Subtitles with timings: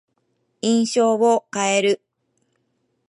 [0.63, 2.01] 印象を変える。